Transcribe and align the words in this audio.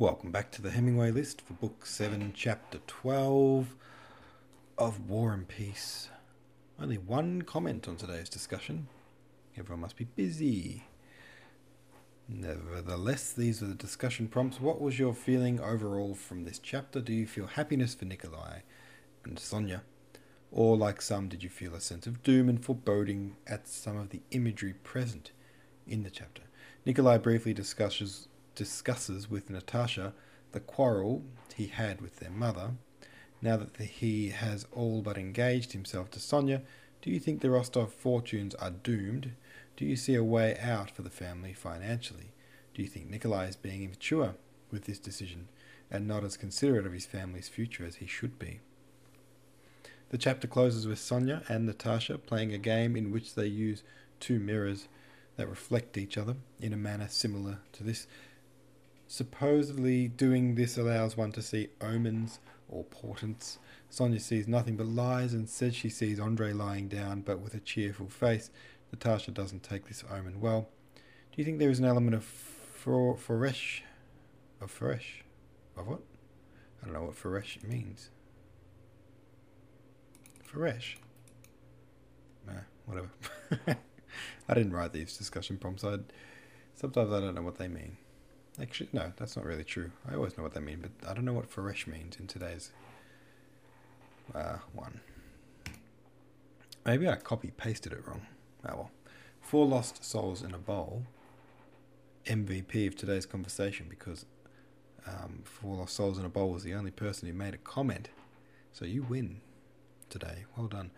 Welcome 0.00 0.30
back 0.30 0.50
to 0.52 0.62
the 0.62 0.70
Hemingway 0.70 1.10
list 1.10 1.42
for 1.42 1.52
Book 1.52 1.84
7, 1.84 2.32
Chapter 2.34 2.78
12 2.86 3.76
of 4.78 5.10
War 5.10 5.34
and 5.34 5.46
Peace. 5.46 6.08
Only 6.80 6.96
one 6.96 7.42
comment 7.42 7.86
on 7.86 7.96
today's 7.96 8.30
discussion. 8.30 8.88
Everyone 9.58 9.82
must 9.82 9.98
be 9.98 10.06
busy. 10.06 10.84
Nevertheless, 12.26 13.34
these 13.34 13.62
are 13.62 13.66
the 13.66 13.74
discussion 13.74 14.26
prompts. 14.26 14.58
What 14.58 14.80
was 14.80 14.98
your 14.98 15.12
feeling 15.12 15.60
overall 15.60 16.14
from 16.14 16.44
this 16.44 16.58
chapter? 16.58 17.02
Do 17.02 17.12
you 17.12 17.26
feel 17.26 17.48
happiness 17.48 17.94
for 17.94 18.06
Nikolai 18.06 18.60
and 19.26 19.38
Sonya? 19.38 19.82
Or, 20.50 20.78
like 20.78 21.02
some, 21.02 21.28
did 21.28 21.42
you 21.42 21.50
feel 21.50 21.74
a 21.74 21.80
sense 21.82 22.06
of 22.06 22.22
doom 22.22 22.48
and 22.48 22.64
foreboding 22.64 23.36
at 23.46 23.68
some 23.68 23.98
of 23.98 24.08
the 24.08 24.22
imagery 24.30 24.72
present 24.82 25.32
in 25.86 26.04
the 26.04 26.10
chapter? 26.10 26.44
Nikolai 26.86 27.18
briefly 27.18 27.52
discusses 27.52 28.28
discusses 28.54 29.30
with 29.30 29.50
Natasha 29.50 30.12
the 30.52 30.60
quarrel 30.60 31.22
he 31.54 31.66
had 31.66 32.00
with 32.00 32.16
their 32.16 32.30
mother. 32.30 32.72
Now 33.42 33.56
that 33.56 33.76
he 33.76 34.30
has 34.30 34.66
all 34.72 35.02
but 35.02 35.16
engaged 35.16 35.72
himself 35.72 36.10
to 36.12 36.20
Sonya, 36.20 36.62
do 37.02 37.10
you 37.10 37.18
think 37.18 37.40
the 37.40 37.50
Rostov 37.50 37.92
fortunes 37.92 38.54
are 38.56 38.70
doomed? 38.70 39.32
Do 39.76 39.84
you 39.86 39.96
see 39.96 40.14
a 40.14 40.24
way 40.24 40.58
out 40.60 40.90
for 40.90 41.02
the 41.02 41.10
family 41.10 41.54
financially? 41.54 42.32
Do 42.74 42.82
you 42.82 42.88
think 42.88 43.08
Nikolai 43.08 43.46
is 43.46 43.56
being 43.56 43.82
immature 43.82 44.34
with 44.70 44.84
this 44.84 44.98
decision 44.98 45.48
and 45.90 46.06
not 46.06 46.24
as 46.24 46.36
considerate 46.36 46.86
of 46.86 46.92
his 46.92 47.06
family's 47.06 47.48
future 47.48 47.86
as 47.86 47.96
he 47.96 48.06
should 48.06 48.38
be? 48.38 48.60
The 50.10 50.18
chapter 50.18 50.46
closes 50.46 50.86
with 50.86 50.98
Sonya 50.98 51.42
and 51.48 51.64
Natasha 51.64 52.18
playing 52.18 52.52
a 52.52 52.58
game 52.58 52.96
in 52.96 53.10
which 53.10 53.34
they 53.34 53.46
use 53.46 53.82
two 54.18 54.38
mirrors 54.38 54.88
that 55.36 55.48
reflect 55.48 55.96
each 55.96 56.18
other 56.18 56.36
in 56.60 56.72
a 56.72 56.76
manner 56.76 57.08
similar 57.08 57.58
to 57.72 57.84
this 57.84 58.06
Supposedly, 59.12 60.06
doing 60.06 60.54
this 60.54 60.78
allows 60.78 61.16
one 61.16 61.32
to 61.32 61.42
see 61.42 61.70
omens 61.80 62.38
or 62.68 62.84
portents. 62.84 63.58
Sonya 63.88 64.20
sees 64.20 64.46
nothing 64.46 64.76
but 64.76 64.86
lies 64.86 65.34
and 65.34 65.50
says 65.50 65.74
she 65.74 65.88
sees 65.88 66.20
Andre 66.20 66.52
lying 66.52 66.86
down, 66.86 67.22
but 67.22 67.40
with 67.40 67.52
a 67.54 67.58
cheerful 67.58 68.06
face. 68.06 68.52
Natasha 68.92 69.32
doesn't 69.32 69.64
take 69.64 69.88
this 69.88 70.04
omen 70.08 70.40
well. 70.40 70.68
Do 70.94 71.02
you 71.34 71.44
think 71.44 71.58
there 71.58 71.70
is 71.70 71.80
an 71.80 71.86
element 71.86 72.14
of 72.14 72.22
for 72.22 73.16
foresh, 73.16 73.80
of 74.60 74.70
fresh, 74.70 75.24
of 75.76 75.88
what? 75.88 76.02
I 76.80 76.84
don't 76.84 76.94
know 76.94 77.02
what 77.06 77.16
fresh 77.16 77.58
means. 77.64 78.10
Fresh. 80.44 80.98
Nah, 82.46 82.60
whatever. 82.86 83.10
I 84.48 84.54
didn't 84.54 84.72
write 84.72 84.92
these 84.92 85.16
discussion 85.16 85.58
prompts. 85.58 85.82
I 85.82 85.98
sometimes 86.76 87.12
I 87.12 87.18
don't 87.18 87.34
know 87.34 87.42
what 87.42 87.58
they 87.58 87.66
mean. 87.66 87.96
Actually, 88.60 88.90
no, 88.92 89.12
that's 89.16 89.36
not 89.36 89.46
really 89.46 89.64
true. 89.64 89.90
I 90.10 90.14
always 90.14 90.36
know 90.36 90.42
what 90.42 90.54
they 90.54 90.60
mean, 90.60 90.80
but 90.82 91.08
I 91.08 91.14
don't 91.14 91.24
know 91.24 91.32
what 91.32 91.50
fresh 91.50 91.86
means 91.86 92.16
in 92.18 92.26
today's 92.26 92.70
uh, 94.34 94.58
one. 94.74 95.00
Maybe 96.84 97.08
I 97.08 97.16
copy 97.16 97.52
pasted 97.56 97.92
it 97.92 98.06
wrong. 98.06 98.26
Oh 98.68 98.76
well. 98.76 98.90
Four 99.40 99.66
lost 99.66 100.04
souls 100.04 100.42
in 100.42 100.54
a 100.54 100.58
bowl. 100.58 101.04
MVP 102.26 102.86
of 102.86 102.96
today's 102.96 103.26
conversation 103.26 103.86
because 103.88 104.26
um, 105.06 105.40
Four 105.44 105.76
Lost 105.76 105.96
Souls 105.96 106.18
in 106.18 106.24
a 106.24 106.28
Bowl 106.28 106.50
was 106.50 106.62
the 106.62 106.74
only 106.74 106.90
person 106.90 107.28
who 107.28 107.34
made 107.34 107.54
a 107.54 107.58
comment. 107.58 108.10
So 108.72 108.84
you 108.84 109.02
win 109.02 109.40
today. 110.08 110.44
Well 110.56 110.68
done. 110.68 110.90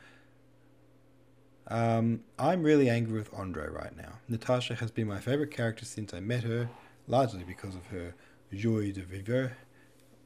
Um, 1.69 2.25
I'm 2.39 2.63
really 2.63 2.91
angry 2.91 3.19
with 3.19 3.33
Andre 3.33 3.69
right 3.69 3.97
now. 3.97 4.15
Natasha 4.29 4.75
has 4.75 4.91
been 4.91 5.07
my 5.07 5.21
favorite 5.21 5.53
character 5.53 5.85
since 5.85 6.13
I 6.13 6.21
met 6.21 6.43
her 6.45 6.69
largely 7.07 7.45
because 7.45 7.75
of 7.75 7.87
her 7.87 8.15
joie 8.53 8.93
de 8.93 9.03
vivre 9.03 9.57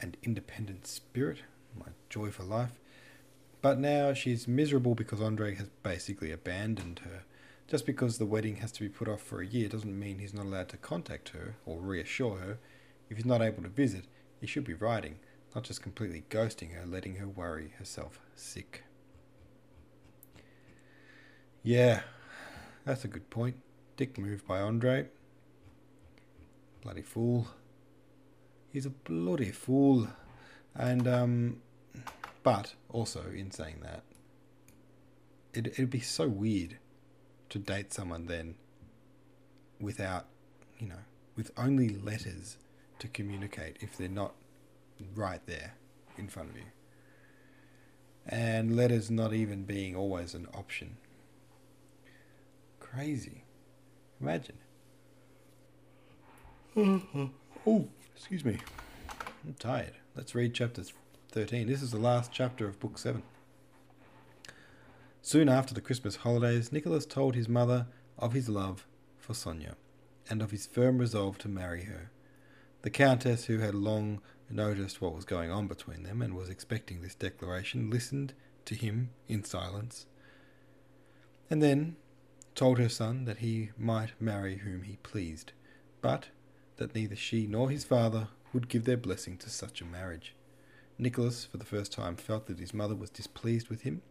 and 0.01 0.17
independent 0.23 0.87
spirit, 0.87 1.39
my 1.79 1.87
joy 2.09 2.31
for 2.31 2.43
life. 2.43 2.81
But 3.63 3.79
now 3.79 4.13
she's 4.13 4.47
miserable 4.47 4.95
because 4.95 5.21
Andre 5.21 5.55
has 5.55 5.69
basically 5.83 6.31
abandoned 6.31 7.01
her. 7.01 7.25
Just 7.69 7.87
because 7.87 8.19
the 8.19 8.27
wedding 8.27 8.57
has 8.57 8.71
to 8.73 8.81
be 8.81 8.89
put 8.89 9.09
off 9.09 9.21
for 9.21 9.41
a 9.41 9.47
year 9.47 9.69
doesn't 9.69 9.99
mean 9.99 10.19
he's 10.19 10.35
not 10.35 10.47
allowed 10.47 10.69
to 10.69 10.77
contact 10.77 11.31
her 11.31 11.57
or 11.65 11.81
reassure 11.81 12.39
her. 12.39 12.59
If 13.11 13.17
he's 13.17 13.27
not 13.27 13.43
able 13.43 13.63
to 13.63 13.69
visit, 13.69 14.05
he 14.41 14.47
should 14.47 14.65
be 14.65 14.75
writing, 14.75 15.17
not 15.55 15.65
just 15.65 15.83
completely 15.83 16.25
ghosting 16.31 16.75
her, 16.75 16.87
letting 16.87 17.17
her 17.17 17.27
worry 17.27 17.73
herself 17.79 18.21
sick. 18.37 18.85
Yeah, 21.63 22.03
that's 22.85 23.05
a 23.05 23.09
good 23.09 23.29
point. 23.31 23.57
Dick 23.97 24.17
move 24.19 24.47
by 24.47 24.61
Andre. 24.61 25.09
Bloody 26.87 27.03
fool. 27.03 27.49
He's 28.73 28.87
a 28.87 28.91
bloody 28.91 29.51
fool. 29.51 30.07
And, 30.73 31.09
um, 31.09 31.57
but 32.45 32.75
also 32.89 33.25
in 33.35 33.51
saying 33.51 33.81
that, 33.83 34.05
it, 35.53 35.67
it'd 35.67 35.91
be 35.91 35.99
so 35.99 36.29
weird 36.29 36.77
to 37.49 37.59
date 37.59 37.93
someone 37.93 38.27
then 38.27 38.55
without, 39.81 40.27
you 40.79 40.87
know, 40.87 41.03
with 41.35 41.51
only 41.57 41.89
letters 41.89 42.57
to 43.01 43.09
communicate 43.09 43.79
if 43.81 43.97
they're 43.97 44.09
not 44.09 44.35
right 45.17 45.45
there 45.47 45.75
in 46.17 46.29
front 46.29 46.51
of 46.51 46.57
you. 46.57 46.67
And 48.29 48.77
letters 48.77 49.11
not 49.11 49.33
even 49.33 49.65
being 49.65 49.97
always 49.97 50.35
an 50.35 50.47
option. 50.55 50.99
Crazy. 52.79 53.43
Imagine. 54.21 54.59
Oh, 56.79 57.89
excuse 58.15 58.45
me. 58.45 58.59
I'm 59.47 59.55
tired. 59.59 59.93
Let's 60.15 60.35
read 60.35 60.53
chapter 60.53 60.83
13. 61.33 61.67
This 61.67 61.81
is 61.81 61.91
the 61.91 61.99
last 61.99 62.33
chapter 62.33 62.69
of 62.69 62.79
book 62.79 62.99
7. 62.99 63.23
Soon 65.23 65.49
after 65.49 65.73
the 65.73 65.81
Christmas 65.81 66.17
holidays, 66.17 66.73
Nicholas 66.73 67.07
told 67.07 67.35
his 67.35 67.49
mother 67.49 67.87
of 68.19 68.35
his 68.35 68.51
love 68.51 68.87
for 69.19 69.33
Sonya 69.33 69.77
and 70.29 70.43
of 70.43 70.51
his 70.51 70.67
firm 70.67 70.99
resolve 70.99 71.39
to 71.39 71.49
marry 71.49 71.85
her. 71.85 72.11
The 72.83 72.91
Countess, 72.91 73.47
who 73.47 73.61
had 73.61 73.75
long 73.75 74.21
noticed 74.51 75.01
what 75.01 75.15
was 75.15 75.25
going 75.25 75.51
on 75.51 75.69
between 75.69 76.03
them 76.03 76.21
and 76.21 76.35
was 76.35 76.51
expecting 76.51 77.01
this 77.01 77.15
declaration, 77.15 77.89
listened 77.89 78.35
to 78.67 78.75
him 78.75 79.09
in 79.29 79.45
silence, 79.45 80.05
and 81.49 81.63
then 81.63 81.97
told 82.55 82.79
her 82.79 82.91
son 82.91 83.25
that 83.25 83.39
he 83.39 83.71
might 83.79 84.21
marry 84.21 84.59
whom 84.59 84.83
he 84.83 84.97
pleased, 84.97 85.53
but 86.03 86.27
that 86.77 86.95
neither 86.95 87.17
she 87.17 87.47
nor 87.47 87.71
his 87.71 87.85
father 87.85 88.29
would 88.53 88.69
give 88.69 88.85
their 88.85 88.97
blessing 88.97 89.37
to 89.39 89.51
such 89.51 89.81
a 89.81 89.85
marriage. 89.85 90.35
Nicholas, 90.99 91.45
for 91.45 91.59
the 91.59 91.65
first 91.65 91.93
time, 91.93 92.17
felt 92.17 92.47
that 92.47 92.59
his 92.59 92.73
mother 92.73 92.95
was 92.95 93.11
displeased 93.11 93.69
with 93.69 93.83
him, 93.83 94.03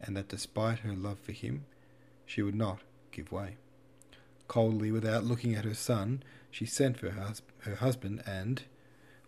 and 0.00 0.16
that 0.16 0.28
despite 0.28 0.80
her 0.80 0.92
love 0.92 1.18
for 1.18 1.32
him, 1.32 1.64
she 2.26 2.42
would 2.42 2.54
not 2.54 2.80
give 3.10 3.32
way. 3.32 3.56
Coldly, 4.48 4.90
without 4.90 5.24
looking 5.24 5.54
at 5.54 5.64
her 5.64 5.74
son, 5.74 6.22
she 6.50 6.66
sent 6.66 6.98
for 6.98 7.10
her, 7.10 7.22
hus- 7.22 7.42
her 7.60 7.76
husband 7.76 8.22
and, 8.26 8.62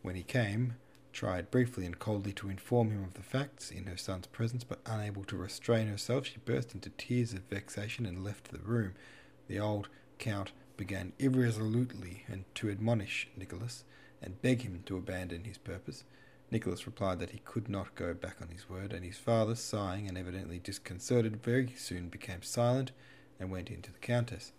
when 0.02 0.14
he 0.14 0.22
came, 0.22 0.75
tried 1.12 1.50
briefly 1.50 1.86
and 1.86 1.98
coldly 1.98 2.32
to 2.32 2.50
inform 2.50 2.91
him 2.91 3.04
of 3.04 3.14
the 3.14 3.22
facts 3.22 3.70
in 3.70 3.86
her 3.86 3.96
son's 3.96 4.26
presence, 4.26 4.64
but 4.64 4.81
unable 4.84 5.25
to 5.25 5.36
restrain 5.36 5.86
herself, 5.86 6.26
she 6.26 6.38
burst 6.44 6.75
into 6.75 6.91
tears 6.91 7.32
of 7.32 7.41
vexation 7.48 8.04
and 8.04 8.25
left 8.25 8.50
the 8.50 8.58
room. 8.58 8.94
The 9.46 9.60
old 9.60 9.88
count 10.19 10.52
began 10.76 11.12
irresolutely 11.18 12.24
and 12.28 12.44
to 12.56 12.70
admonish 12.70 13.28
Nicholas 13.36 13.84
and 14.22 14.40
beg 14.42 14.62
him 14.62 14.82
to 14.86 14.96
abandon 14.96 15.44
his 15.44 15.58
purpose. 15.58 16.04
Nicholas 16.50 16.86
replied 16.86 17.18
that 17.18 17.30
he 17.30 17.40
could 17.44 17.68
not 17.68 17.94
go 17.94 18.14
back 18.14 18.36
on 18.40 18.48
his 18.48 18.68
word, 18.68 18.92
and 18.92 19.04
his 19.04 19.16
father, 19.16 19.54
sighing 19.54 20.08
and 20.08 20.16
evidently 20.16 20.58
disconcerted, 20.58 21.42
very 21.42 21.74
soon 21.76 22.08
became 22.08 22.42
silent 22.42 22.92
and 23.40 23.50
went 23.50 23.70
in 23.70 23.82
to 23.82 23.92
the 23.92 23.98
countess. 23.98 24.52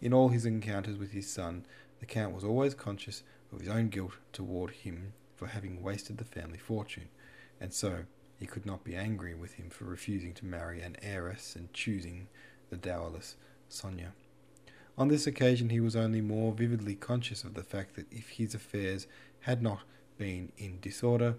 In 0.00 0.12
all 0.12 0.28
his 0.28 0.46
encounters 0.46 0.96
with 0.96 1.12
his 1.12 1.30
son, 1.30 1.66
the 2.00 2.06
count 2.06 2.34
was 2.34 2.44
always 2.44 2.74
conscious 2.74 3.22
of 3.52 3.60
his 3.60 3.68
own 3.68 3.88
guilt 3.88 4.14
toward 4.32 4.70
him 4.70 5.12
for 5.36 5.48
having 5.48 5.82
wasted 5.82 6.18
the 6.18 6.24
family 6.24 6.58
fortune, 6.58 7.08
and 7.60 7.72
so 7.72 8.04
he 8.38 8.46
could 8.46 8.64
not 8.64 8.84
be 8.84 8.96
angry 8.96 9.34
with 9.34 9.54
him 9.54 9.68
for 9.70 9.84
refusing 9.84 10.32
to 10.34 10.46
marry 10.46 10.80
an 10.80 10.96
heiress 11.02 11.54
and 11.54 11.72
choosing 11.72 12.28
the 12.70 12.76
dowerless 12.76 13.36
Sonya. 13.68 14.12
On 15.00 15.08
this 15.08 15.26
occasion, 15.26 15.70
he 15.70 15.80
was 15.80 15.96
only 15.96 16.20
more 16.20 16.52
vividly 16.52 16.94
conscious 16.94 17.42
of 17.42 17.54
the 17.54 17.64
fact 17.64 17.96
that 17.96 18.12
if 18.12 18.28
his 18.28 18.54
affairs 18.54 19.06
had 19.40 19.62
not 19.62 19.80
been 20.18 20.52
in 20.58 20.78
disorder, 20.78 21.36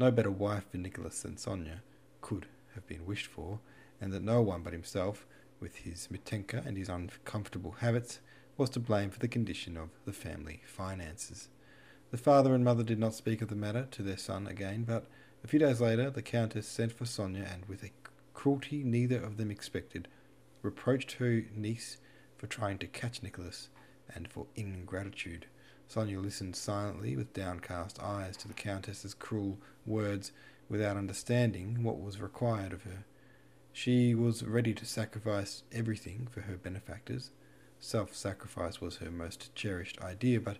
no 0.00 0.10
better 0.10 0.32
wife 0.32 0.64
for 0.68 0.78
Nicholas 0.78 1.22
than 1.22 1.36
Sonya 1.36 1.82
could 2.20 2.46
have 2.74 2.84
been 2.88 3.06
wished 3.06 3.28
for, 3.28 3.60
and 4.00 4.12
that 4.12 4.24
no 4.24 4.42
one 4.42 4.64
but 4.64 4.72
himself, 4.72 5.26
with 5.60 5.76
his 5.76 6.08
Mitenka 6.10 6.66
and 6.66 6.76
his 6.76 6.88
uncomfortable 6.88 7.76
habits, 7.78 8.18
was 8.56 8.68
to 8.70 8.80
blame 8.80 9.10
for 9.10 9.20
the 9.20 9.28
condition 9.28 9.76
of 9.76 9.90
the 10.04 10.12
family 10.12 10.62
finances. 10.66 11.50
The 12.10 12.18
father 12.18 12.52
and 12.52 12.64
mother 12.64 12.82
did 12.82 12.98
not 12.98 13.14
speak 13.14 13.40
of 13.40 13.48
the 13.48 13.54
matter 13.54 13.86
to 13.92 14.02
their 14.02 14.18
son 14.18 14.48
again, 14.48 14.82
but 14.82 15.06
a 15.44 15.46
few 15.46 15.60
days 15.60 15.80
later 15.80 16.10
the 16.10 16.20
Countess 16.20 16.66
sent 16.66 16.90
for 16.90 17.04
Sonya 17.04 17.48
and, 17.48 17.66
with 17.66 17.84
a 17.84 17.92
cruelty 18.32 18.82
neither 18.82 19.22
of 19.22 19.36
them 19.36 19.52
expected, 19.52 20.08
reproached 20.62 21.12
her 21.12 21.44
niece 21.54 21.98
for 22.36 22.46
trying 22.46 22.78
to 22.78 22.86
catch 22.86 23.22
Nicholas 23.22 23.68
and 24.14 24.28
for 24.28 24.46
ingratitude. 24.56 25.46
Sonia 25.88 26.18
listened 26.20 26.56
silently 26.56 27.16
with 27.16 27.32
downcast 27.32 28.02
eyes 28.02 28.36
to 28.38 28.48
the 28.48 28.54
Countess's 28.54 29.14
cruel 29.14 29.58
words 29.86 30.32
without 30.68 30.96
understanding 30.96 31.82
what 31.82 32.00
was 32.00 32.20
required 32.20 32.72
of 32.72 32.82
her. 32.82 33.04
She 33.72 34.14
was 34.14 34.44
ready 34.44 34.72
to 34.74 34.86
sacrifice 34.86 35.62
everything 35.72 36.28
for 36.30 36.42
her 36.42 36.56
benefactors. 36.56 37.30
Self 37.80 38.14
sacrifice 38.14 38.80
was 38.80 38.96
her 38.96 39.10
most 39.10 39.54
cherished 39.54 40.00
idea, 40.00 40.40
but 40.40 40.58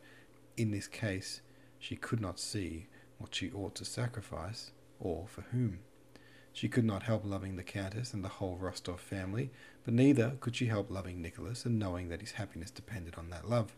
in 0.57 0.71
this 0.71 0.89
case 0.89 1.41
she 1.79 1.97
could 1.97 2.21
not 2.21 2.39
see 2.39 2.87
what 3.19 3.35
she 3.35 3.51
ought 3.53 3.75
to 3.77 3.85
sacrifice, 3.85 4.73
or 4.99 5.27
for 5.29 5.43
whom. 5.53 5.81
She 6.55 6.69
could 6.69 6.85
not 6.85 7.03
help 7.03 7.25
loving 7.25 7.57
the 7.57 7.65
Countess 7.65 8.15
and 8.15 8.23
the 8.23 8.29
whole 8.29 8.57
Rostov 8.57 9.01
family, 9.01 9.51
but 9.85 9.93
neither 9.93 10.37
could 10.39 10.55
she 10.55 10.67
help 10.67 10.89
loving 10.89 11.21
Nicholas 11.21 11.67
and 11.67 11.81
knowing 11.81 12.09
that 12.09 12.21
his 12.21 12.33
happiness 12.33 12.71
depended 12.71 13.17
on 13.17 13.29
that 13.31 13.51
love. 13.51 13.75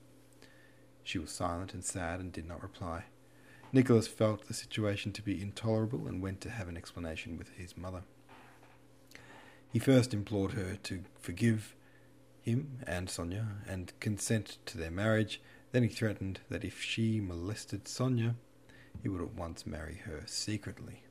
She 1.03 1.19
was 1.19 1.31
silent 1.31 1.73
and 1.73 1.83
sad 1.83 2.21
and 2.21 2.31
did 2.31 2.47
not 2.47 2.63
reply. 2.63 3.05
Nicholas 3.73 4.07
felt 4.07 4.47
the 4.47 4.53
situation 4.53 5.11
to 5.13 5.23
be 5.23 5.41
intolerable 5.41 6.07
and 6.07 6.23
went 6.23 6.43
to 6.43 6.51
have 6.51 6.69
an 6.69 6.77
explanation 6.77 7.39
with 7.39 7.49
his 7.57 7.79
mother. 7.79 8.03
He 9.73 9.79
first 9.79 10.13
implored 10.13 10.53
her 10.53 10.77
to 10.83 11.05
forgive 11.19 11.75
him 12.43 12.81
and 12.87 13.09
Sonia 13.09 13.47
and 13.67 13.99
consent 14.01 14.59
to 14.67 14.77
their 14.77 14.91
marriage. 14.91 15.41
Then 15.73 15.83
he 15.83 15.89
threatened 15.89 16.41
that 16.51 16.63
if 16.63 16.83
she 16.83 17.23
molested 17.23 17.89
Sonia, 17.89 18.35
he 19.03 19.09
would 19.09 19.23
at 19.23 19.33
once 19.33 19.67
marry 19.67 20.03
her 20.05 20.25
secretly. 20.27 21.06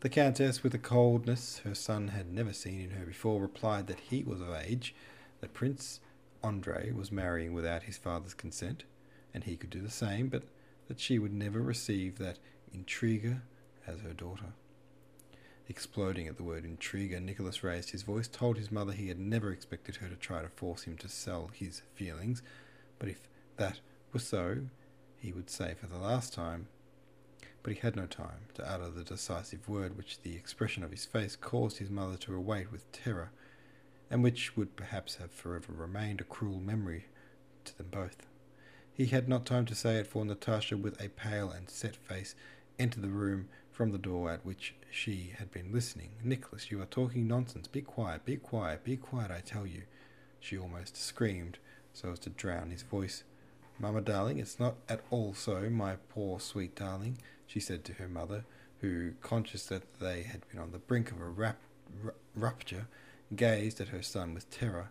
The 0.00 0.08
Countess, 0.08 0.62
with 0.62 0.72
a 0.74 0.78
coldness 0.78 1.58
her 1.58 1.74
son 1.74 2.08
had 2.08 2.32
never 2.32 2.54
seen 2.54 2.80
in 2.80 2.90
her 2.92 3.04
before, 3.04 3.38
replied 3.38 3.86
that 3.88 4.00
he 4.00 4.22
was 4.22 4.40
of 4.40 4.50
age, 4.50 4.94
that 5.42 5.52
Prince 5.52 6.00
Andrei 6.42 6.90
was 6.90 7.12
marrying 7.12 7.52
without 7.52 7.82
his 7.82 7.98
father's 7.98 8.32
consent, 8.32 8.84
and 9.34 9.44
he 9.44 9.58
could 9.58 9.68
do 9.68 9.82
the 9.82 9.90
same, 9.90 10.28
but 10.28 10.44
that 10.88 11.00
she 11.00 11.18
would 11.18 11.34
never 11.34 11.60
receive 11.60 12.16
that 12.16 12.38
intriguer 12.72 13.42
as 13.86 14.00
her 14.00 14.14
daughter. 14.14 14.54
Exploding 15.68 16.26
at 16.28 16.38
the 16.38 16.44
word 16.44 16.64
intriguer, 16.64 17.20
Nicholas 17.20 17.62
raised 17.62 17.90
his 17.90 18.02
voice, 18.02 18.26
told 18.26 18.56
his 18.56 18.72
mother 18.72 18.92
he 18.92 19.08
had 19.08 19.20
never 19.20 19.52
expected 19.52 19.96
her 19.96 20.08
to 20.08 20.16
try 20.16 20.40
to 20.40 20.48
force 20.48 20.84
him 20.84 20.96
to 20.96 21.10
sell 21.10 21.50
his 21.52 21.82
feelings, 21.94 22.42
but 22.98 23.10
if 23.10 23.28
that 23.58 23.80
were 24.14 24.18
so, 24.18 24.60
he 25.18 25.30
would 25.30 25.50
say 25.50 25.74
for 25.78 25.88
the 25.88 25.98
last 25.98 26.32
time. 26.32 26.68
But 27.62 27.74
he 27.74 27.80
had 27.80 27.96
no 27.96 28.06
time 28.06 28.46
to 28.54 28.70
utter 28.70 28.88
the 28.88 29.04
decisive 29.04 29.68
word 29.68 29.96
which 29.96 30.22
the 30.22 30.34
expression 30.34 30.82
of 30.82 30.90
his 30.90 31.04
face 31.04 31.36
caused 31.36 31.78
his 31.78 31.90
mother 31.90 32.16
to 32.18 32.34
await 32.34 32.72
with 32.72 32.90
terror, 32.90 33.30
and 34.10 34.22
which 34.22 34.56
would 34.56 34.76
perhaps 34.76 35.16
have 35.16 35.30
forever 35.30 35.72
remained 35.72 36.20
a 36.20 36.24
cruel 36.24 36.58
memory 36.58 37.06
to 37.64 37.76
them 37.76 37.88
both. 37.90 38.26
He 38.92 39.06
had 39.06 39.28
not 39.28 39.46
time 39.46 39.66
to 39.66 39.74
say 39.74 39.96
it, 39.96 40.06
for 40.06 40.24
Natasha, 40.24 40.76
with 40.76 41.00
a 41.00 41.08
pale 41.10 41.50
and 41.50 41.68
set 41.68 41.96
face, 41.96 42.34
entered 42.78 43.02
the 43.02 43.08
room 43.08 43.48
from 43.70 43.92
the 43.92 43.98
door 43.98 44.30
at 44.30 44.44
which 44.44 44.74
she 44.90 45.32
had 45.38 45.50
been 45.50 45.72
listening. 45.72 46.10
Nicholas, 46.24 46.70
you 46.70 46.82
are 46.82 46.86
talking 46.86 47.26
nonsense. 47.26 47.66
Be 47.66 47.82
quiet, 47.82 48.24
be 48.24 48.36
quiet, 48.36 48.84
be 48.84 48.96
quiet, 48.96 49.30
I 49.30 49.40
tell 49.40 49.66
you. 49.66 49.82
She 50.38 50.58
almost 50.58 50.96
screamed, 50.96 51.58
so 51.92 52.12
as 52.12 52.18
to 52.20 52.30
drown 52.30 52.70
his 52.70 52.82
voice. 52.82 53.24
Mamma, 53.78 54.00
darling, 54.02 54.38
it's 54.38 54.58
not 54.60 54.76
at 54.88 55.00
all 55.10 55.32
so, 55.34 55.70
my 55.70 55.96
poor 56.10 56.40
sweet 56.40 56.74
darling, 56.74 57.16
she 57.50 57.58
said 57.58 57.84
to 57.84 57.94
her 57.94 58.06
mother, 58.06 58.44
who, 58.80 59.10
conscious 59.22 59.66
that 59.66 59.98
they 59.98 60.22
had 60.22 60.48
been 60.48 60.60
on 60.60 60.70
the 60.70 60.78
brink 60.78 61.10
of 61.10 61.20
a 61.20 61.28
rap- 61.28 61.58
rupture, 62.36 62.86
gazed 63.34 63.80
at 63.80 63.88
her 63.88 64.02
son 64.02 64.34
with 64.34 64.48
terror, 64.50 64.90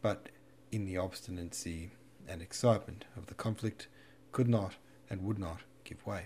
but 0.00 0.30
in 0.72 0.86
the 0.86 0.96
obstinacy 0.96 1.90
and 2.26 2.40
excitement 2.40 3.04
of 3.14 3.26
the 3.26 3.34
conflict, 3.34 3.88
could 4.32 4.48
not 4.48 4.76
and 5.10 5.22
would 5.22 5.38
not 5.38 5.60
give 5.84 6.04
way. 6.06 6.24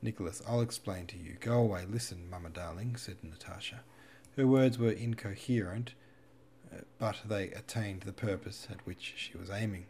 Nicholas, 0.00 0.40
I'll 0.46 0.60
explain 0.60 1.06
to 1.08 1.18
you. 1.18 1.36
Go 1.40 1.54
away. 1.54 1.84
Listen, 1.88 2.30
mamma 2.30 2.50
darling, 2.50 2.94
said 2.96 3.16
Natasha. 3.24 3.80
Her 4.36 4.46
words 4.46 4.78
were 4.78 4.90
incoherent, 4.90 5.94
uh, 6.72 6.82
but 6.98 7.16
they 7.26 7.50
attained 7.50 8.02
the 8.02 8.12
purpose 8.12 8.68
at 8.70 8.86
which 8.86 9.14
she 9.16 9.36
was 9.36 9.50
aiming. 9.50 9.86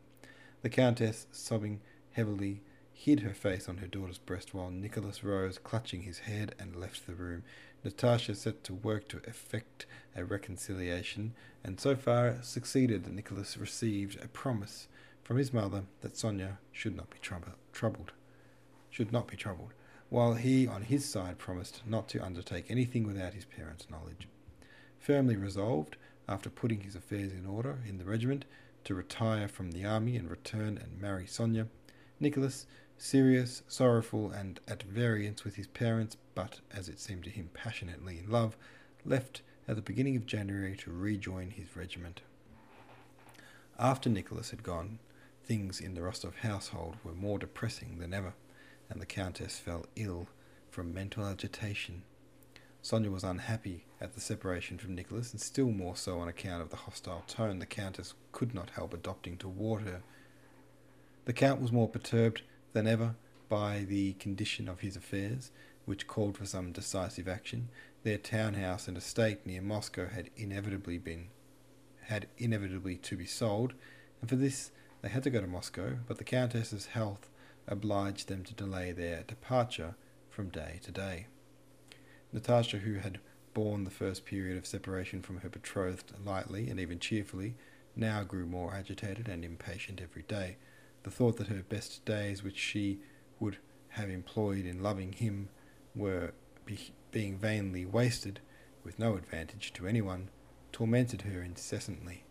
The 0.62 0.70
countess, 0.70 1.26
sobbing 1.32 1.81
heavily, 2.12 2.62
hid 2.94 3.21
her 3.21 3.35
face 3.35 3.69
on 3.69 3.79
her 3.79 3.87
daughter's 3.87 4.19
breast 4.19 4.55
while 4.55 4.71
Nicholas 4.71 5.25
rose, 5.25 5.59
clutching 5.59 6.03
his 6.03 6.21
head, 6.21 6.55
and 6.59 6.77
left 6.77 7.06
the 7.06 7.15
room. 7.15 7.43
Natasha 7.85 8.35
set 8.35 8.62
to 8.65 8.75
work 8.75 9.09
to 9.09 9.21
effect 9.27 9.87
a 10.15 10.25
reconciliation, 10.25 11.35
and 11.65 11.81
so 11.81 11.97
far 11.97 12.39
succeeded 12.43 13.05
that 13.05 13.15
Nicholas 13.15 13.56
received 13.56 14.23
a 14.23 14.29
promise 14.29 14.89
from 15.23 15.37
his 15.37 15.53
mother 15.53 15.85
that 16.00 16.17
Sonia 16.17 16.59
should 16.71 16.97
not 16.97 17.11
be 17.11 17.19
troubled. 17.73 18.12
Should 18.91 19.12
not 19.12 19.27
be 19.27 19.37
troubled 19.37 19.73
while 20.12 20.35
he 20.35 20.67
on 20.67 20.83
his 20.83 21.06
side 21.06 21.38
promised 21.38 21.81
not 21.87 22.06
to 22.06 22.23
undertake 22.23 22.67
anything 22.69 23.06
without 23.06 23.33
his 23.33 23.47
parents' 23.47 23.88
knowledge. 23.88 24.29
Firmly 24.99 25.37
resolved, 25.37 25.97
after 26.29 26.50
putting 26.50 26.83
his 26.83 26.95
affairs 26.95 27.33
in 27.33 27.47
order 27.47 27.79
in 27.88 27.97
the 27.97 28.05
regiment, 28.05 28.45
to 28.85 28.95
retire 28.95 29.49
from 29.49 29.71
the 29.71 29.87
army 29.87 30.17
and 30.17 30.31
return 30.31 30.77
and 30.77 31.00
marry 31.00 31.27
Sonia, 31.27 31.69
Nicholas, 32.21 32.67
serious, 32.99 33.62
sorrowful, 33.69 34.31
and 34.31 34.61
at 34.69 34.83
variance 34.83 35.44
with 35.44 35.56
his 35.56 35.67
parents, 35.67 36.17
but 36.35 36.61
as 36.73 36.89
it 36.89 37.00
seemed 37.00 37.25
to 37.25 37.31
him 37.31 37.50
passionately 37.55 38.19
in 38.19 38.31
love, 38.31 38.56
left 39.05 39.43
at 39.67 39.77
the 39.77 39.83
beginning 39.83 40.17
of 40.17 40.27
January 40.27 40.77
to 40.77 40.93
rejoin 40.93 41.50
his 41.50 41.77
regiment. 41.77 42.21
After 43.79 44.09
Nicholas 44.09 44.50
had 44.50 44.62
gone, 44.62 44.99
things 45.44 45.81
in 45.81 45.94
the 45.94 46.03
Rostov 46.03 46.37
household 46.37 46.97
were 47.03 47.15
more 47.15 47.39
depressing 47.39 47.99
than 47.99 48.15
ever 48.15 48.35
and 48.93 49.00
the 49.00 49.06
Countess 49.06 49.59
fell 49.59 49.87
ill 49.97 50.29
from 50.71 50.93
mental 50.93 51.25
agitation. 51.25 52.03
Sonia 52.83 53.11
was 53.11 53.25
unhappy 53.25 53.87
at 54.00 54.12
the 54.15 54.21
separation 54.21 54.77
from 54.77 54.95
Nicholas, 54.95 55.33
and 55.33 55.41
still 55.41 55.71
more 55.71 55.97
so 55.97 56.19
on 56.19 56.29
account 56.29 56.61
of 56.61 56.71
the 56.71 56.77
hostile 56.77 57.25
tone 57.27 57.59
the 57.59 57.67
Countess 57.67 58.15
could 58.33 58.55
not 58.55 58.71
help 58.71 58.93
adopting 58.93 59.38
toward 59.38 59.83
her. 59.83 60.03
The 61.25 61.33
Count 61.33 61.61
was 61.61 61.73
more 61.73 61.88
perturbed 61.88 62.43
than 62.73 62.87
ever 62.87 63.15
by 63.49 63.85
the 63.87 64.15
condition 64.15 64.69
of 64.69 64.81
his 64.81 64.97
affairs, 64.97 65.51
which 65.85 66.07
called 66.07 66.39
for 66.39 66.47
some 66.47 66.73
decisive 66.73 67.29
action. 67.29 67.69
Their 68.03 68.19
townhouse 68.19 68.89
and 68.89 68.97
estate 68.97 69.47
near 69.47 69.63
Moscow 69.63 70.09
had 70.09 70.31
inevitably 70.37 70.99
been 70.99 71.29
had 72.07 72.27
inevitably 72.37 72.97
to 72.97 73.17
be 73.17 73.27
sold, 73.27 73.75
and 74.21 74.29
for 74.29 74.37
this 74.37 74.73
they 75.03 75.09
had 75.09 75.23
to 75.23 75.31
go 75.31 75.41
to 75.41 75.47
Moscow, 75.47 75.99
but 76.07 76.19
the 76.19 76.25
Countess's 76.25 76.87
health 76.87 77.29
obliged 77.69 78.29
them 78.29 78.43
to 78.45 78.55
delay 78.55 78.93
their 78.93 79.23
departure 79.23 79.95
from 80.31 80.49
day 80.49 80.81
to 80.83 80.91
day. 80.91 81.26
Natasha, 82.33 82.79
who 82.79 82.95
had 82.95 83.21
borne 83.55 83.85
the 83.85 83.91
first 83.91 84.25
period 84.25 84.57
of 84.57 84.67
separation 84.67 85.23
from 85.23 85.38
her 85.38 85.49
betrothed 85.49 86.12
lightly 86.25 86.71
and 86.71 86.81
even 86.81 86.99
cheerfully, 86.99 87.55
now 87.95 88.25
grew 88.25 88.47
more 88.47 88.75
agitated 88.75 89.29
and 89.29 89.45
impatient 89.45 90.00
every 90.00 90.23
day. 90.23 90.57
The 91.02 91.11
thought 91.11 91.37
that 91.38 91.49
her 91.49 91.62
best 91.68 92.04
days, 92.04 92.42
which 92.42 92.59
she 92.59 93.00
would 93.40 93.59
have 93.90 94.09
employed 94.09 94.64
in 94.64 94.82
loving 94.82 95.12
him, 95.12 95.49
were 95.94 96.32
be- 96.64 96.94
being 97.11 97.37
vainly 97.38 97.85
wasted, 97.85 98.40
with 98.85 98.99
no 98.99 99.16
advantage 99.16 99.73
to 99.75 99.87
anyone, 99.87 100.28
tormented 100.73 101.23
her 101.23 101.42
incessantly. 101.42 102.25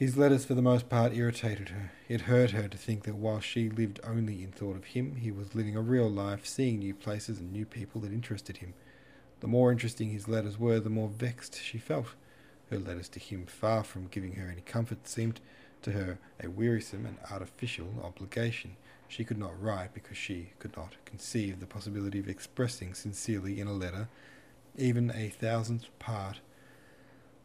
His 0.00 0.16
letters 0.16 0.46
for 0.46 0.54
the 0.54 0.62
most 0.62 0.88
part 0.88 1.14
irritated 1.14 1.68
her. 1.70 1.92
It 2.08 2.22
hurt 2.22 2.52
her 2.52 2.68
to 2.68 2.78
think 2.78 3.04
that 3.04 3.16
while 3.16 3.40
she 3.40 3.68
lived 3.68 4.00
only 4.02 4.42
in 4.42 4.50
thought 4.50 4.76
of 4.76 4.84
him, 4.84 5.16
he 5.16 5.30
was 5.30 5.54
living 5.54 5.76
a 5.76 5.82
real 5.82 6.08
life, 6.08 6.46
seeing 6.46 6.78
new 6.78 6.94
places 6.94 7.38
and 7.38 7.52
new 7.52 7.66
people 7.66 8.00
that 8.00 8.12
interested 8.12 8.58
him. 8.58 8.72
The 9.40 9.46
more 9.46 9.70
interesting 9.70 10.08
his 10.10 10.26
letters 10.26 10.58
were, 10.58 10.80
the 10.80 10.88
more 10.88 11.10
vexed 11.10 11.62
she 11.62 11.76
felt. 11.76 12.14
Her 12.70 12.78
letters 12.78 13.10
to 13.10 13.20
him, 13.20 13.44
far 13.44 13.84
from 13.84 14.06
giving 14.06 14.36
her 14.36 14.48
any 14.50 14.62
comfort, 14.62 15.06
seemed 15.06 15.40
to 15.82 15.92
her 15.92 16.18
a 16.42 16.48
wearisome 16.48 17.06
and 17.06 17.18
artificial 17.30 18.00
obligation. 18.02 18.76
She 19.08 19.24
could 19.24 19.38
not 19.38 19.60
write 19.60 19.94
because 19.94 20.16
she 20.16 20.52
could 20.58 20.76
not 20.76 20.94
conceive 21.04 21.58
the 21.58 21.66
possibility 21.66 22.20
of 22.20 22.28
expressing 22.28 22.94
sincerely 22.94 23.60
in 23.60 23.66
a 23.66 23.72
letter 23.72 24.08
even 24.76 25.10
a 25.10 25.28
thousandth 25.28 25.86
part 25.98 26.40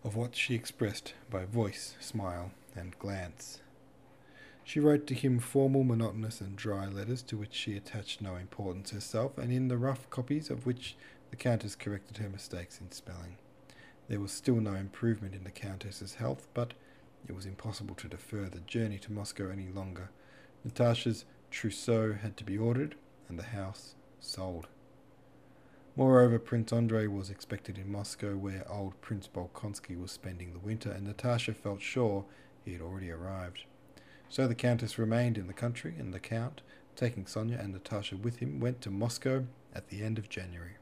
of 0.03 0.15
what 0.15 0.35
she 0.35 0.53
expressed 0.53 1.13
by 1.29 1.45
voice, 1.45 1.95
smile, 1.99 2.51
and 2.75 2.97
glance. 2.99 3.61
She 4.63 4.79
wrote 4.79 5.05
to 5.07 5.13
him 5.13 5.39
formal, 5.39 5.83
monotonous, 5.83 6.41
and 6.41 6.55
dry 6.55 6.87
letters 6.87 7.21
to 7.23 7.37
which 7.37 7.53
she 7.53 7.75
attached 7.75 8.21
no 8.21 8.35
importance 8.35 8.91
herself, 8.91 9.37
and 9.37 9.51
in 9.51 9.67
the 9.67 9.77
rough 9.77 10.09
copies 10.09 10.49
of 10.49 10.65
which 10.65 10.95
the 11.29 11.35
Countess 11.35 11.75
corrected 11.75 12.17
her 12.17 12.29
mistakes 12.29 12.79
in 12.79 12.91
spelling. 12.91 13.37
There 14.07 14.19
was 14.19 14.31
still 14.31 14.57
no 14.57 14.73
improvement 14.73 15.35
in 15.35 15.43
the 15.43 15.51
Countess's 15.51 16.15
health, 16.15 16.47
but 16.53 16.73
it 17.27 17.35
was 17.35 17.45
impossible 17.45 17.95
to 17.95 18.07
defer 18.07 18.49
the 18.49 18.59
journey 18.61 18.97
to 18.99 19.11
Moscow 19.11 19.49
any 19.49 19.67
longer. 19.67 20.09
Natasha's 20.63 21.25
trousseau 21.51 22.13
had 22.13 22.37
to 22.37 22.43
be 22.43 22.57
ordered, 22.57 22.95
and 23.29 23.39
the 23.39 23.43
house 23.43 23.95
sold. 24.19 24.67
Moreover, 25.95 26.39
Prince 26.39 26.73
Andrei 26.73 27.07
was 27.07 27.29
expected 27.29 27.77
in 27.77 27.91
Moscow, 27.91 28.35
where 28.35 28.69
old 28.69 28.99
Prince 29.01 29.29
Bolkonsky 29.33 29.99
was 29.99 30.11
spending 30.11 30.51
the 30.51 30.59
winter, 30.59 30.91
and 30.91 31.05
Natasha 31.05 31.53
felt 31.53 31.81
sure 31.81 32.25
he 32.65 32.73
had 32.73 32.81
already 32.81 33.09
arrived. 33.11 33.63
So 34.27 34.47
the 34.47 34.55
Countess 34.55 34.97
remained 34.99 35.37
in 35.37 35.47
the 35.47 35.53
country, 35.53 35.95
and 35.97 36.13
the 36.13 36.19
Count, 36.19 36.61
taking 36.95 37.25
Sonia 37.25 37.57
and 37.57 37.71
Natasha 37.71 38.17
with 38.17 38.39
him, 38.39 38.59
went 38.59 38.81
to 38.81 38.89
Moscow 38.89 39.45
at 39.73 39.87
the 39.89 40.03
end 40.03 40.17
of 40.17 40.29
January. 40.29 40.77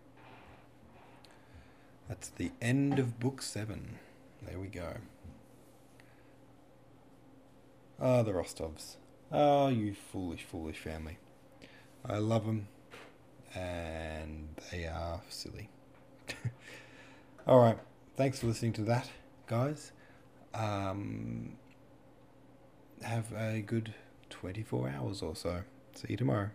That's 2.10 2.30
the 2.30 2.52
end 2.62 3.00
of 3.00 3.20
Book 3.20 3.42
7. 3.42 3.98
There 4.42 4.60
we 4.60 4.68
go. 4.68 4.96
Ah, 8.06 8.22
the 8.22 8.34
Rostovs. 8.34 8.98
Oh, 9.32 9.70
you 9.70 9.94
foolish, 9.94 10.44
foolish 10.44 10.78
family. 10.78 11.20
I 12.06 12.18
love 12.18 12.46
them, 12.46 12.68
and 13.56 14.50
they 14.70 14.86
are 14.88 15.22
silly. 15.30 15.70
All 17.48 17.62
right. 17.62 17.78
Thanks 18.18 18.40
for 18.40 18.48
listening 18.48 18.74
to 18.74 18.82
that, 18.82 19.10
guys. 19.48 19.94
Um, 20.54 21.54
have 23.04 23.32
a 23.32 23.62
good 23.62 23.94
24 24.30 24.90
hours 24.90 25.22
or 25.22 25.34
so. 25.34 25.62
See 25.96 26.08
you 26.10 26.18
tomorrow. 26.18 26.50